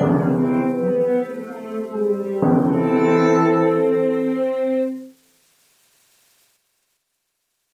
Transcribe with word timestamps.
Amen. 0.00 0.87